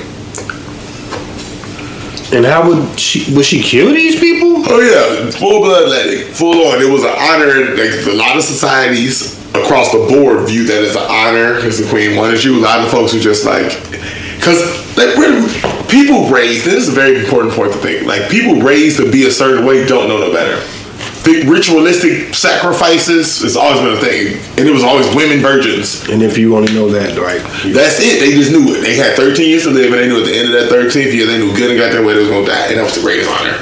And 2.31 2.45
how 2.45 2.69
would 2.69 3.00
she? 3.00 3.33
Would 3.33 3.45
she 3.45 3.59
kill 3.61 3.92
these 3.92 4.19
people? 4.19 4.64
Oh 4.69 4.80
yeah, 4.80 5.31
full 5.31 5.61
bloodletting, 5.61 6.31
full 6.31 6.68
on. 6.68 6.80
It 6.80 6.92
was 6.92 7.04
an 7.04 7.16
honor. 7.18 7.75
Like 7.75 8.06
a 8.06 8.16
lot 8.16 8.37
of 8.37 8.44
societies 8.44 9.40
across 9.56 9.92
the 9.92 10.06
board 10.07 10.47
view 10.47 10.66
that 10.68 10.83
as 10.83 10.95
an 10.95 11.07
honor 11.09 11.56
because 11.56 11.80
the 11.80 11.90
queen 11.90 12.16
wanted 12.16 12.44
you. 12.44 12.59
A 12.59 12.61
lot 12.61 12.85
of 12.85 12.92
folks 12.92 13.14
who 13.14 13.19
just 13.19 13.45
like, 13.45 13.71
because 14.40 14.64
like 14.98 15.18
we're 15.18 15.44
people 15.92 16.30
raised. 16.30 16.66
This 16.66 16.88
is 16.88 16.90
a 16.90 16.96
very 16.96 17.19
important 17.19 17.54
point 17.54 17.74
to 17.74 17.78
think. 17.80 18.08
Like 18.08 18.31
people 18.31 18.62
raised 18.62 18.98
to 18.98 19.12
be 19.12 19.28
a 19.28 19.31
certain 19.31 19.66
way 19.66 19.86
don't 19.86 20.08
know 20.08 20.18
no 20.18 20.31
better. 20.31 20.64
The 21.28 21.44
ritualistic 21.46 22.34
sacrifices 22.34 23.42
has 23.42 23.58
always 23.58 23.81
been 23.81 23.94
a 23.94 24.00
thing, 24.00 24.40
and 24.58 24.68
it 24.68 24.72
was 24.72 24.84
always 24.84 25.06
women 25.14 25.42
virgins. 25.42 26.08
And 26.10 26.24
if 26.24 26.38
you 26.38 26.56
only 26.56 26.74
know 26.74 26.90
that, 26.90 27.19
right? 27.19 27.42
That's 27.74 28.00
it. 28.00 28.19
They 28.24 28.31
just 28.31 28.52
knew 28.52 28.74
it. 28.74 28.81
They 28.81 28.96
had 28.96 29.16
13 29.18 29.48
years 29.48 29.64
to 29.64 29.69
live, 29.69 29.92
and 29.92 30.00
they 30.00 30.08
knew 30.08 30.22
at 30.22 30.26
the 30.26 30.34
end 30.34 30.48
of 30.48 30.56
that 30.56 30.72
13th 30.72 31.14
year, 31.14 31.28
they 31.28 31.38
knew 31.38 31.54
good 31.56 31.69
and 31.72 31.78
got 31.80 31.92
their 31.92 32.04
way 32.06 32.14
they 32.14 32.22
was 32.22 32.30
gonna 32.30 32.48
die, 32.48 32.68
and 32.72 32.78
that 32.80 32.84
was 32.84 32.96
the 32.96 33.02
greatest 33.02 33.30
honor. 33.30 33.58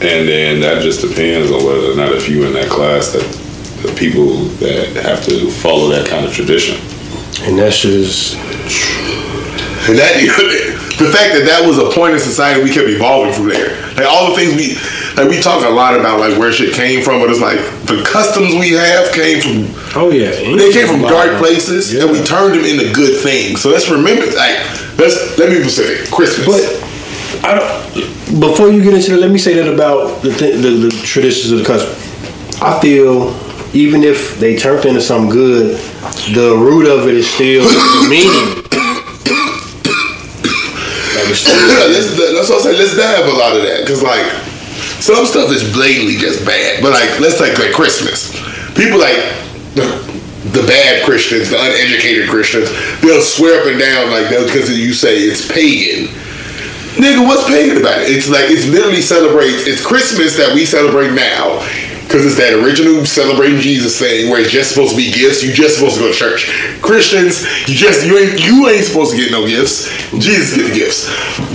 and 0.00 0.28
then 0.28 0.60
that 0.60 0.82
just 0.82 1.00
depends 1.00 1.50
on 1.50 1.64
whether 1.64 1.90
or 1.90 1.96
not 1.96 2.12
if 2.12 2.28
you 2.28 2.46
in 2.46 2.52
that 2.52 2.68
class 2.68 3.10
that 3.10 3.24
the 3.82 3.92
people 3.98 4.44
that 4.62 4.94
have 5.02 5.24
to 5.24 5.50
follow 5.50 5.88
that 5.88 6.06
kind 6.06 6.24
of 6.24 6.32
tradition. 6.32 6.76
And 7.42 7.58
that's 7.58 7.80
just 7.80 8.36
And 9.88 9.96
that 9.96 10.20
the 11.00 11.08
fact 11.08 11.32
that 11.32 11.48
that 11.48 11.64
was 11.64 11.78
a 11.78 11.88
point 11.96 12.12
in 12.12 12.20
society, 12.20 12.62
we 12.62 12.68
kept 12.68 12.88
evolving 12.88 13.32
from 13.32 13.48
there. 13.48 13.72
Like 13.96 14.04
all 14.04 14.28
the 14.28 14.36
things 14.36 14.52
we 14.52 14.76
like, 15.16 15.32
we 15.32 15.40
talk 15.40 15.64
a 15.64 15.72
lot 15.72 15.98
about 15.98 16.20
like 16.20 16.38
where 16.38 16.52
shit 16.52 16.74
came 16.74 17.02
from, 17.02 17.20
but 17.20 17.30
it's 17.30 17.40
like 17.40 17.58
the 17.88 18.04
customs 18.04 18.52
we 18.54 18.76
have 18.76 19.10
came 19.16 19.40
from 19.40 19.64
oh 19.96 20.10
yeah. 20.10 20.30
they 20.30 20.72
came 20.72 20.86
from 20.86 21.00
dark 21.00 21.40
places, 21.40 21.96
and 21.96 22.12
we 22.12 22.22
turned 22.22 22.52
them 22.52 22.68
into 22.68 22.92
good 22.92 23.18
things. 23.18 23.62
So 23.62 23.70
let's 23.70 23.88
remember, 23.88 24.26
like 24.36 24.60
let's 25.00 25.16
let 25.40 25.48
me 25.48 25.64
be 25.64 25.64
specific. 25.64 26.12
Christmas, 26.12 26.44
But 26.44 27.48
I 27.48 27.56
don't. 27.56 28.40
Before 28.40 28.68
you 28.68 28.84
get 28.84 28.92
into 28.92 29.12
that, 29.12 29.20
let 29.20 29.30
me 29.30 29.38
say 29.38 29.54
that 29.54 29.72
about 29.72 30.20
the 30.20 30.36
th- 30.36 30.60
the, 30.60 30.84
the 30.84 30.90
traditions 31.02 31.50
of 31.50 31.60
the 31.60 31.64
custom. 31.64 31.96
I 32.60 32.78
feel 32.80 33.32
even 33.72 34.02
if 34.04 34.38
they 34.38 34.56
turned 34.56 34.84
into 34.84 35.00
something 35.00 35.30
good, 35.30 35.78
the 36.34 36.56
root 36.56 36.86
of 36.86 37.08
it 37.08 37.14
is 37.14 37.28
still 37.30 37.64
the 37.64 38.06
meaning. 38.10 38.67
Let's, 41.92 42.16
that's 42.16 42.48
what 42.50 42.66
I 42.66 42.72
say. 42.72 42.76
Let's 42.76 42.96
dive 42.96 43.26
a 43.26 43.36
lot 43.36 43.56
of 43.56 43.62
that 43.62 43.82
because 43.82 44.02
like 44.02 44.26
Some 45.00 45.26
stuff 45.26 45.50
is 45.50 45.62
blatantly 45.72 46.16
just 46.16 46.44
bad. 46.44 46.82
But 46.82 46.92
like, 46.92 47.20
let's 47.20 47.38
take 47.38 47.58
like 47.58 47.72
Christmas. 47.72 48.32
People 48.74 48.98
like 48.98 49.16
the 50.54 50.64
bad 50.66 51.04
Christians, 51.04 51.50
the 51.50 51.58
uneducated 51.60 52.28
Christians, 52.28 52.70
they'll 53.00 53.22
swear 53.22 53.60
up 53.60 53.66
and 53.66 53.78
down 53.78 54.10
like 54.10 54.30
that 54.30 54.46
because 54.46 54.70
you 54.76 54.92
say 54.92 55.18
it's 55.18 55.46
pagan. 55.46 56.12
Nigga, 56.98 57.24
what's 57.24 57.46
pagan 57.46 57.76
about 57.76 58.02
it? 58.02 58.10
It's 58.10 58.28
like 58.28 58.50
it's 58.50 58.66
literally 58.66 59.02
celebrates. 59.02 59.66
It's 59.66 59.84
Christmas 59.84 60.36
that 60.36 60.54
we 60.54 60.66
celebrate 60.66 61.12
now 61.12 61.62
because 62.08 62.24
it's 62.24 62.36
that 62.40 62.54
original 62.54 63.04
celebrating 63.04 63.60
Jesus 63.60 63.98
thing 64.00 64.30
where 64.30 64.40
it's 64.40 64.50
just 64.50 64.70
supposed 64.70 64.92
to 64.92 64.96
be 64.96 65.12
gifts. 65.12 65.44
You're 65.44 65.52
just 65.54 65.76
supposed 65.76 65.96
to 65.96 66.00
go 66.00 66.08
to 66.10 66.16
church. 66.16 66.48
Christians, 66.80 67.44
you 67.68 67.74
just 67.76 68.06
you 68.06 68.16
ain't 68.16 68.40
you 68.40 68.66
ain't 68.68 68.84
supposed 68.84 69.12
to 69.12 69.18
get 69.18 69.30
no 69.30 69.46
gifts. 69.46 69.92
Jesus 70.16 70.56
get 70.56 70.68
the 70.68 70.74
gifts. 70.74 71.04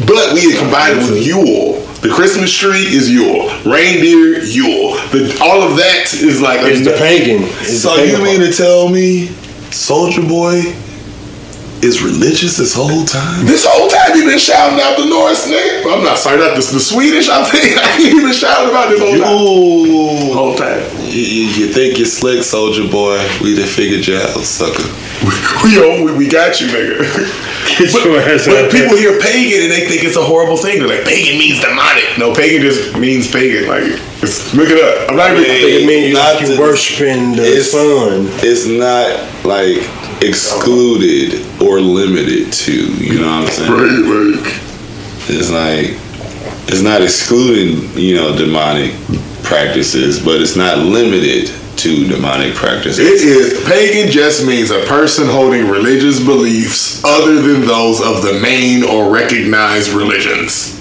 But 0.05 0.33
we 0.36 0.53
combine 0.55 0.98
it 0.98 1.10
with 1.10 1.25
Yule. 1.25 1.81
The 2.05 2.10
Christmas 2.13 2.53
tree 2.53 2.86
is 2.86 3.10
Yule. 3.10 3.50
Reindeer, 3.65 4.43
Yule. 4.43 4.93
The, 5.10 5.39
all 5.41 5.63
of 5.63 5.75
that 5.77 6.13
is 6.13 6.39
like 6.39 6.60
It's 6.62 6.86
the 6.86 6.93
pagan. 7.01 7.43
It's 7.65 7.81
So 7.81 7.95
the 7.98 8.05
you 8.07 8.17
mean 8.24 8.38
part. 8.41 8.51
to 8.51 8.55
tell 8.55 8.89
me 8.89 9.27
Soldier 9.72 10.22
Boy 10.22 10.62
is 11.83 12.01
religious 12.01 12.57
this 12.57 12.73
whole 12.73 13.03
time? 13.03 13.45
This 13.45 13.65
whole 13.67 13.89
time 13.89 14.15
you've 14.15 14.25
been 14.29 14.39
shouting 14.39 14.79
out 14.79 14.97
the 14.97 15.05
Norse, 15.05 15.51
nigga. 15.51 15.83
I'm 15.91 16.03
not 16.03 16.17
sorry, 16.17 16.37
not 16.39 16.55
the, 16.55 16.63
the 16.63 16.79
Swedish. 16.79 17.27
I 17.29 17.43
think 17.43 17.75
you 17.99 18.21
been 18.23 18.33
shouting 18.33 18.69
about 18.69 18.89
this 18.89 18.99
whole 18.99 19.19
time. 19.19 19.35
You, 19.85 20.33
Whole 20.33 20.55
time. 20.55 21.02
You, 21.13 21.65
you 21.67 21.67
think 21.72 21.98
you're 21.98 22.05
slick, 22.08 22.43
Soldier 22.43 22.88
Boy? 22.89 23.17
We 23.41 23.55
done 23.55 23.67
figured 23.67 24.08
you 24.08 24.17
out, 24.17 24.41
sucker. 24.43 24.84
We 25.63 25.79
own, 25.79 26.03
we, 26.03 26.12
we 26.13 26.27
got 26.27 26.60
you, 26.60 26.67
nigga. 26.67 27.00
Get 27.79 27.93
but, 27.93 28.03
your 28.03 28.20
but 28.20 28.72
people 28.72 28.98
hear 28.98 29.20
pagan 29.22 29.63
and 29.63 29.72
they 29.72 29.88
think 29.88 30.03
it's 30.03 30.17
a 30.17 30.22
horrible 30.24 30.58
thing. 30.58 30.79
They're 30.79 30.88
like, 30.88 31.05
pagan 31.05 31.39
means 31.39 31.62
demonic. 31.62 32.03
No, 32.20 32.34
pagan 32.34 32.62
just 32.62 32.98
means 32.98 33.32
pagan. 33.32 33.67
Like, 33.67 33.84
it's, 34.22 34.53
look 34.53 34.70
it 34.70 34.77
up. 34.84 35.10
I'm 35.10 35.15
not 35.15 35.32
even. 35.32 35.43
I 35.46 35.48
mean, 35.48 35.84
It 35.84 35.88
means 35.88 36.13
Not 36.13 36.41
you 36.41 36.55
to- 36.55 36.60
worshiping 36.60 37.36
the 37.36 37.43
It's- 37.43 37.72
sun. 37.72 38.27
It's 38.43 38.65
not 38.67 39.15
like 39.46 39.79
excluded 40.22 41.41
or 41.62 41.79
limited 41.79 42.51
to. 42.51 42.74
You 42.98 43.22
know 43.22 43.41
what 43.41 43.48
I'm 43.48 43.51
saying? 43.51 43.72
Right, 43.72 44.41
like, 44.43 44.53
It's 45.29 45.50
like 45.50 46.00
it's 46.67 46.82
not 46.82 47.01
excluding 47.01 47.89
you 47.98 48.15
know 48.15 48.36
demonic 48.38 48.93
practices, 49.43 50.19
but 50.23 50.41
it's 50.41 50.55
not 50.55 50.77
limited 50.79 51.51
to 51.77 52.07
demonic 52.07 52.53
practices. 52.55 53.00
It 53.00 53.27
is 53.27 53.63
pagan 53.65 54.09
just 54.12 54.45
means 54.45 54.71
a 54.71 54.81
person 54.85 55.27
holding 55.27 55.67
religious 55.67 56.19
beliefs 56.23 57.03
other 57.03 57.35
than 57.41 57.62
those 57.65 58.00
of 58.01 58.21
the 58.23 58.39
main 58.41 58.83
or 58.83 59.12
recognized 59.13 59.89
religions. 59.89 60.79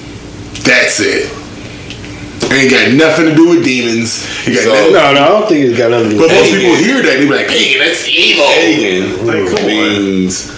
That's 0.65 1.01
it. 1.01 1.31
Ain't 2.53 2.71
got 2.71 2.93
nothing 2.93 3.25
to 3.27 3.35
do 3.35 3.49
with 3.49 3.65
demons. 3.65 4.27
It 4.47 4.53
got 4.55 4.63
So- 4.65 4.71
nothing- 4.75 4.93
No, 4.93 5.13
no, 5.15 5.21
I 5.23 5.29
don't 5.29 5.49
think 5.49 5.65
it's 5.65 5.79
got 5.79 5.91
nothing 5.91 6.11
to 6.11 6.15
do 6.17 6.21
but 6.21 6.29
with 6.29 6.39
most 6.39 6.53
people 6.53 6.75
hear 6.77 6.97
that 7.03 7.19
they 7.19 7.25
be 7.25 7.31
like, 7.31 7.49
pagan, 7.49 7.79
that's 7.81 8.07
evil. 8.09 8.47
pagan 8.49 9.27
Like, 9.27 9.47
come 9.57 9.65
on. 9.65 9.67
means 9.67 10.53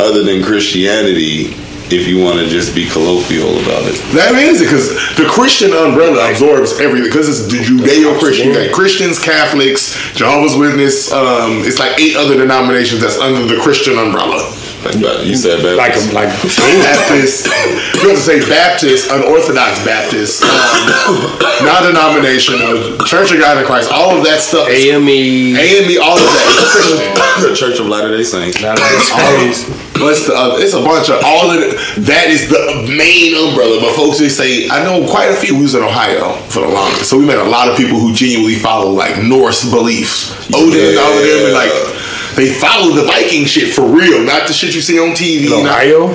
other 0.00 0.24
than 0.24 0.42
Christianity, 0.42 1.54
if 1.92 2.06
you 2.06 2.22
want 2.22 2.38
to 2.38 2.46
just 2.46 2.74
be 2.74 2.88
colloquial 2.88 3.58
about 3.62 3.84
it. 3.86 3.94
That 4.14 4.34
means 4.34 4.60
it 4.60 4.64
because 4.64 4.94
the 5.16 5.26
Christian 5.28 5.72
umbrella 5.72 6.30
absorbs 6.30 6.80
everything 6.80 7.08
because 7.08 7.28
it's 7.28 7.46
the 7.46 7.58
Judeo-Christian. 7.62 8.48
You 8.48 8.54
got 8.54 8.74
Christians, 8.74 9.18
Catholics, 9.18 9.94
Jehovah's 10.12 10.56
Witness. 10.56 11.12
Um, 11.12 11.62
it's 11.62 11.78
like 11.78 11.98
eight 12.00 12.16
other 12.16 12.36
denominations 12.36 13.00
that's 13.00 13.18
under 13.18 13.46
the 13.46 13.60
Christian 13.60 13.98
umbrella. 13.98 14.55
Like 14.94 15.26
you 15.26 15.34
said, 15.34 15.64
like 15.64 15.98
Baptist. 15.98 16.10
a 16.10 16.14
like 16.14 16.28
Baptist, 16.30 17.46
you 17.46 18.06
have 18.06 18.14
to 18.14 18.22
say 18.22 18.38
Baptist, 18.46 19.10
unorthodox 19.10 19.82
Baptist, 19.84 20.42
um, 20.46 21.18
non-denominational, 21.66 23.02
Church 23.06 23.32
of 23.32 23.40
God 23.40 23.58
in 23.58 23.66
Christ, 23.66 23.90
all 23.90 24.16
of 24.16 24.22
that 24.24 24.40
stuff. 24.40 24.68
AME. 24.68 25.58
AME, 25.58 25.98
all 25.98 26.14
of 26.14 26.22
that. 26.22 27.42
The 27.42 27.54
Church 27.54 27.80
of 27.80 27.86
Latter 27.86 28.16
Day 28.16 28.22
Saints. 28.22 28.62
Not 28.62 28.78
always. 28.80 29.66
What's 29.98 30.26
the 30.26 30.34
other? 30.36 30.62
It's 30.62 30.74
a 30.74 30.80
bunch 30.80 31.08
of 31.08 31.24
all 31.24 31.50
of 31.50 31.58
it. 31.58 31.74
That 32.04 32.28
is 32.28 32.48
the 32.48 32.84
main 32.86 33.34
umbrella. 33.34 33.80
But 33.80 33.96
folks, 33.96 34.18
they 34.18 34.28
say 34.28 34.68
I 34.68 34.84
know 34.84 35.08
quite 35.08 35.30
a 35.30 35.36
few. 35.36 35.56
We 35.56 35.62
was 35.62 35.74
in 35.74 35.82
Ohio 35.82 36.36
for 36.52 36.60
the 36.60 36.68
longest, 36.68 37.08
so 37.10 37.18
we 37.18 37.26
met 37.26 37.38
a 37.38 37.48
lot 37.48 37.68
of 37.68 37.76
people 37.76 37.98
who 37.98 38.12
genuinely 38.14 38.56
follow 38.56 38.90
like 38.92 39.22
Norse 39.22 39.68
beliefs. 39.68 40.30
Odin 40.54 40.94
and 40.94 40.98
all 40.98 41.12
of 41.16 41.24
them, 41.24 41.44
and 41.48 41.54
like 41.56 41.72
they 42.36 42.52
follow 42.52 42.94
the 42.94 43.02
Viking 43.04 43.44
shit 43.46 43.74
for 43.74 43.82
real, 43.82 44.22
not 44.22 44.46
the 44.46 44.52
shit 44.52 44.74
you 44.74 44.80
see 44.80 44.98
on 44.98 45.10
TV. 45.16 45.46
In 45.46 45.50
not- 45.50 45.60
Ohio? 45.66 46.08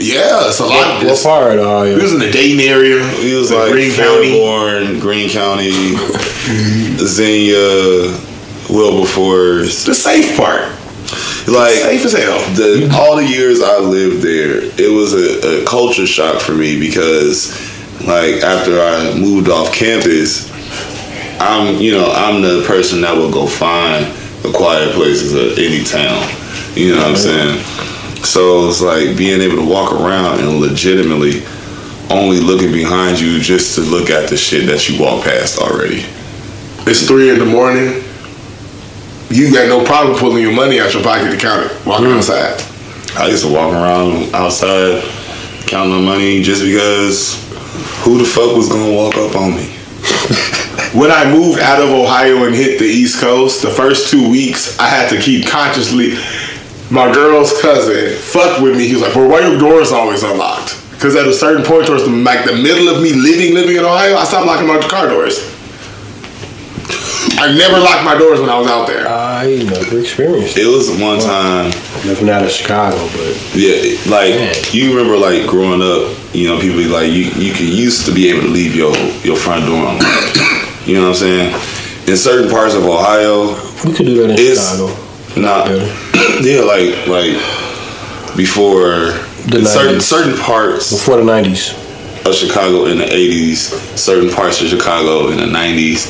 yeah, 0.00 0.46
it's 0.48 0.60
a 0.60 0.66
lot 0.66 1.02
of 1.02 1.08
What 1.08 1.22
part 1.22 1.58
of 1.58 1.64
Ohio? 1.66 1.96
We 1.96 2.02
was 2.02 2.12
in 2.12 2.18
the 2.20 2.30
Dayton 2.30 2.60
area. 2.60 3.02
He 3.18 3.34
was 3.34 3.50
like 3.50 3.72
Greene 3.72 3.92
County. 3.94 4.32
Fairborn, 4.38 5.00
Greene 5.00 5.28
County, 5.30 5.96
Xenia, 6.96 8.10
Wilberforce. 8.70 9.84
The 9.84 9.94
safe 9.94 10.36
part. 10.36 10.72
Like 11.48 11.74
Safe 11.76 12.04
as 12.04 12.12
hell. 12.12 12.38
the 12.54 12.90
all 12.94 13.16
the 13.16 13.24
years 13.24 13.62
I 13.62 13.78
lived 13.78 14.20
there, 14.22 14.60
it 14.78 14.92
was 14.92 15.14
a, 15.14 15.62
a 15.62 15.64
culture 15.64 16.06
shock 16.06 16.42
for 16.42 16.52
me 16.52 16.78
because, 16.78 17.50
like, 18.06 18.42
after 18.42 18.78
I 18.82 19.14
moved 19.18 19.48
off 19.48 19.72
campus, 19.72 20.50
I'm 21.40 21.76
you 21.80 21.92
know 21.92 22.10
I'm 22.12 22.42
the 22.42 22.64
person 22.66 23.00
that 23.00 23.16
will 23.16 23.30
go 23.30 23.46
find 23.46 24.04
the 24.42 24.52
quiet 24.52 24.94
places 24.94 25.34
of 25.34 25.58
any 25.58 25.84
town. 25.84 26.28
You 26.74 26.94
know 26.94 26.98
what 26.98 27.10
I'm 27.10 27.16
saying? 27.16 27.64
So 28.24 28.68
it's 28.68 28.80
like 28.80 29.16
being 29.16 29.40
able 29.40 29.56
to 29.56 29.66
walk 29.66 29.92
around 29.92 30.40
and 30.40 30.60
legitimately 30.60 31.42
only 32.10 32.40
looking 32.40 32.72
behind 32.72 33.20
you 33.20 33.40
just 33.40 33.74
to 33.74 33.82
look 33.82 34.10
at 34.10 34.28
the 34.28 34.36
shit 34.36 34.66
that 34.66 34.88
you 34.88 35.00
walk 35.00 35.24
past 35.24 35.58
already. 35.58 36.04
It's 36.86 37.06
three 37.06 37.30
in 37.30 37.38
the 37.38 37.44
morning. 37.44 38.02
You 39.30 39.52
got 39.52 39.68
no 39.68 39.84
problem 39.84 40.18
pulling 40.18 40.42
your 40.42 40.54
money 40.54 40.80
out 40.80 40.94
your 40.94 41.02
pocket 41.02 41.30
to 41.30 41.36
count 41.36 41.70
it, 41.70 41.86
walking 41.86 42.06
hmm. 42.06 42.12
outside. 42.12 42.62
I 43.16 43.28
used 43.28 43.44
to 43.44 43.52
walk 43.52 43.72
around 43.72 44.34
outside 44.34 45.02
counting 45.66 45.92
my 45.92 46.00
money 46.00 46.42
just 46.42 46.62
because 46.62 47.44
who 48.04 48.18
the 48.18 48.24
fuck 48.24 48.56
was 48.56 48.68
gonna 48.68 48.92
walk 48.92 49.16
up 49.16 49.36
on 49.36 49.54
me? 49.54 49.74
When 50.94 51.10
I 51.10 51.30
moved 51.30 51.60
out 51.60 51.82
of 51.82 51.90
Ohio 51.90 52.44
and 52.46 52.54
hit 52.54 52.78
the 52.78 52.86
East 52.86 53.20
Coast, 53.20 53.60
the 53.62 53.70
first 53.70 54.10
two 54.10 54.30
weeks 54.30 54.78
I 54.78 54.88
had 54.88 55.10
to 55.10 55.20
keep 55.20 55.46
consciously. 55.46 56.16
My 56.90 57.12
girl's 57.12 57.52
cousin 57.60 58.16
fucked 58.16 58.62
with 58.62 58.74
me. 58.76 58.86
He 58.88 58.94
was 58.94 59.02
like, 59.02 59.12
"Bro, 59.12 59.28
why 59.28 59.42
are 59.42 59.50
your 59.50 59.58
doors 59.58 59.92
always 59.92 60.22
unlocked?" 60.22 60.76
Because 60.92 61.14
at 61.14 61.28
a 61.28 61.32
certain 61.34 61.62
point 61.64 61.86
towards 61.86 62.04
the 62.04 62.10
like 62.10 62.46
the 62.46 62.56
middle 62.56 62.88
of 62.88 63.02
me 63.02 63.12
living 63.12 63.54
living 63.54 63.76
in 63.76 63.84
Ohio, 63.84 64.16
I 64.16 64.24
stopped 64.24 64.46
locking 64.46 64.66
my 64.66 64.80
car 64.80 65.08
doors. 65.08 65.38
I 67.40 67.54
never 67.56 67.78
locked 67.78 68.04
my 68.04 68.16
doors 68.18 68.40
when 68.40 68.48
I 68.48 68.58
was 68.58 68.66
out 68.66 68.86
there. 68.88 69.06
I 69.06 69.62
never 69.62 70.00
experienced 70.00 70.56
it. 70.56 70.62
It 70.64 70.66
was 70.66 70.90
one 71.00 71.20
time, 71.20 71.70
Living 72.04 72.30
out 72.30 72.42
of 72.42 72.50
Chicago, 72.50 72.96
but 72.96 73.36
yeah, 73.54 73.94
like 74.10 74.34
Man. 74.34 74.54
you 74.72 74.96
remember, 74.96 75.16
like 75.16 75.46
growing 75.46 75.82
up, 75.82 76.16
you 76.32 76.48
know, 76.48 76.58
people 76.58 76.78
be 76.78 76.86
like 76.88 77.12
you 77.12 77.30
you 77.36 77.52
could 77.52 77.68
used 77.68 78.06
to 78.06 78.12
be 78.12 78.30
able 78.30 78.42
to 78.42 78.48
leave 78.48 78.74
your 78.74 78.96
your 79.22 79.36
front 79.36 79.66
door 79.66 79.86
unlocked. 79.86 80.67
You 80.88 80.94
know 80.94 81.02
what 81.02 81.08
I'm 81.08 81.14
saying? 81.16 81.54
In 82.08 82.16
certain 82.16 82.50
parts 82.50 82.74
of 82.74 82.84
Ohio, 82.84 83.48
we 83.84 83.94
could 83.94 84.06
do 84.06 84.14
that 84.22 84.30
in 84.30 84.38
It's- 84.38 84.72
Chicago. 84.72 85.40
not 85.40 85.66
Better. 85.66 85.84
yeah, 86.42 86.62
like 86.62 87.06
like 87.06 87.36
before 88.36 89.12
The 89.52 89.64
certain 89.66 89.96
90s. 89.98 90.02
certain 90.02 90.36
parts 90.38 90.90
Before 90.92 91.16
the 91.18 91.24
nineties. 91.24 91.72
of 92.24 92.34
Chicago 92.34 92.86
in 92.86 92.98
the 92.98 93.04
80s, 93.04 93.96
certain 93.96 94.30
parts 94.30 94.60
of 94.62 94.68
Chicago 94.68 95.28
in 95.28 95.36
the 95.38 95.46
90s. 95.46 96.08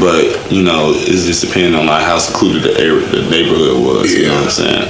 But, 0.00 0.50
you 0.50 0.62
know, 0.62 0.92
it's 0.94 1.26
just 1.26 1.44
depending 1.44 1.74
on 1.78 1.86
like 1.86 2.02
how 2.04 2.18
secluded 2.18 2.62
the, 2.62 2.80
area, 2.80 3.04
the 3.08 3.28
neighborhood 3.28 3.76
was. 3.84 4.12
You 4.14 4.28
know 4.28 4.34
what 4.36 4.44
I'm 4.44 4.50
saying? 4.50 4.88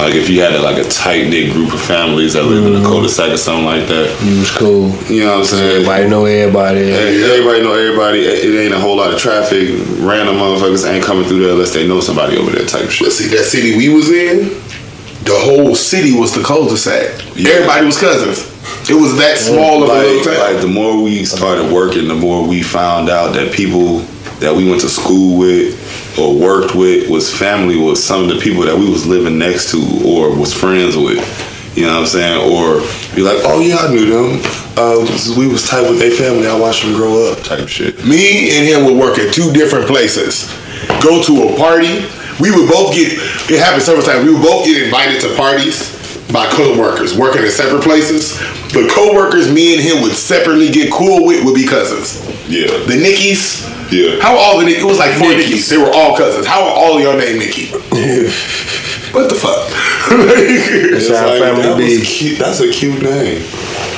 Like 0.00 0.14
if 0.14 0.28
you 0.30 0.40
had 0.40 0.54
a, 0.54 0.62
like 0.62 0.78
a 0.78 0.88
tight 0.88 1.28
knit 1.28 1.52
group 1.52 1.72
of 1.74 1.80
families 1.80 2.32
that 2.32 2.44
live 2.44 2.64
in 2.64 2.72
a 2.72 2.76
mm-hmm. 2.76 2.86
cul-de-sac 2.86 3.30
or 3.30 3.36
something 3.36 3.66
like 3.66 3.86
that, 3.88 4.08
It 4.20 4.38
was 4.40 4.50
cool. 4.56 4.88
you 5.12 5.24
know 5.24 5.38
what 5.38 5.38
I'm 5.40 5.44
saying? 5.44 5.70
Everybody 5.76 6.08
know 6.08 6.24
everybody. 6.24 6.80
Everybody 6.90 7.60
know 7.62 7.74
everybody. 7.74 8.20
It 8.24 8.44
it 8.48 8.58
ain't 8.64 8.74
a 8.74 8.80
whole 8.80 8.96
lot 8.96 9.12
of 9.12 9.20
traffic. 9.20 9.68
Random 10.00 10.36
motherfuckers 10.36 10.88
ain't 10.88 11.04
coming 11.04 11.28
through 11.28 11.40
there 11.40 11.52
unless 11.52 11.74
they 11.74 11.86
know 11.86 12.00
somebody 12.00 12.38
over 12.38 12.50
there 12.50 12.64
type 12.64 12.88
shit. 12.88 13.06
But 13.08 13.12
see, 13.12 13.28
that 13.36 13.44
city 13.44 13.76
we 13.76 13.88
was 13.92 14.08
in, 14.10 14.48
the 15.28 15.36
whole 15.36 15.74
city 15.74 16.16
was 16.18 16.34
the 16.34 16.42
cul-de-sac. 16.42 17.36
Yeah. 17.36 17.60
Everybody 17.60 17.86
was 17.86 18.00
cousins. 18.00 18.48
It 18.88 18.94
was 18.94 19.16
that 19.18 19.36
small 19.36 19.84
of 19.84 19.90
a 19.90 19.92
little 19.92 20.24
town. 20.24 20.54
like 20.54 20.60
the 20.62 20.68
more 20.68 21.02
we 21.02 21.24
started 21.24 21.70
working, 21.70 22.08
the 22.08 22.14
more 22.14 22.46
we 22.46 22.62
found 22.62 23.10
out 23.10 23.34
that 23.34 23.52
people 23.52 23.98
that 24.40 24.54
we 24.56 24.68
went 24.68 24.80
to 24.80 24.88
school 24.88 25.38
with 25.38 25.76
or 26.18 26.34
worked 26.34 26.74
with 26.74 27.08
was 27.08 27.32
family 27.32 27.76
with 27.76 27.98
some 27.98 28.22
of 28.22 28.28
the 28.28 28.40
people 28.40 28.62
that 28.62 28.76
we 28.76 28.88
was 28.88 29.06
living 29.06 29.38
next 29.38 29.70
to 29.70 29.78
or 30.04 30.34
was 30.34 30.52
friends 30.52 30.96
with. 30.96 31.20
You 31.76 31.86
know 31.86 31.94
what 31.94 32.00
I'm 32.00 32.06
saying? 32.06 32.52
Or 32.52 32.80
be 33.14 33.22
like, 33.22 33.38
oh 33.44 33.60
yeah, 33.60 33.76
I 33.76 33.92
knew 33.94 34.06
them. 34.06 34.42
Uh, 34.76 35.06
we 35.38 35.46
was 35.46 35.68
tight 35.68 35.88
with 35.88 35.98
their 35.98 36.10
family. 36.10 36.46
I 36.46 36.58
watched 36.58 36.82
them 36.84 36.94
grow 36.94 37.30
up. 37.30 37.42
Type 37.44 37.68
shit. 37.68 38.04
Me 38.04 38.50
and 38.56 38.66
him 38.66 38.84
would 38.86 38.98
work 38.98 39.18
at 39.18 39.32
two 39.32 39.52
different 39.52 39.86
places. 39.86 40.48
Go 41.02 41.22
to 41.22 41.48
a 41.48 41.56
party. 41.56 42.06
We 42.40 42.50
would 42.50 42.68
both 42.68 42.94
get. 42.94 43.12
It 43.50 43.60
happened 43.60 43.82
several 43.82 44.04
times. 44.04 44.24
We 44.24 44.32
would 44.32 44.42
both 44.42 44.66
get 44.66 44.82
invited 44.82 45.20
to 45.22 45.34
parties. 45.36 45.96
by 46.32 46.46
co-workers 46.50 47.16
working 47.16 47.42
in 47.42 47.50
separate 47.50 47.82
places. 47.82 48.38
But 48.72 48.90
co-workers 48.90 49.52
me 49.52 49.74
and 49.74 49.82
him 49.82 50.02
would 50.02 50.12
separately 50.12 50.70
get 50.70 50.92
cool 50.92 51.26
with 51.26 51.44
would 51.44 51.54
be 51.54 51.66
cousins. 51.66 52.18
Yeah. 52.48 52.66
The 52.86 52.96
Nickies. 52.96 53.66
Yeah. 53.90 54.20
How 54.22 54.36
all 54.36 54.58
the 54.58 54.64
Nick- 54.66 54.78
it 54.78 54.84
was 54.84 54.98
like 54.98 55.12
four 55.18 55.28
Nickies. 55.28 55.50
Nickies. 55.50 55.68
They 55.70 55.78
were 55.78 55.90
all 55.92 56.16
cousins. 56.16 56.46
How 56.46 56.62
are 56.62 56.70
all 56.74 57.00
y'all 57.00 57.16
named 57.16 57.38
Nikki? 57.40 57.66
what 59.12 59.28
the 59.28 59.34
fuck? 59.34 59.68
That's 60.10 61.08
how 61.08 61.26
Like, 61.28 61.40
family 61.42 61.62
that 61.62 61.76
was 61.76 62.08
cute. 62.08 62.38
That's 62.38 62.60
a 62.60 62.70
cute 62.70 63.02
name. 63.02 63.42